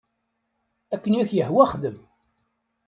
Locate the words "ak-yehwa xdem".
1.21-1.97